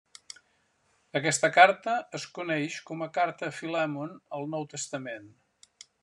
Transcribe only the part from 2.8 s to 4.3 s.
com a Carta a Filèmon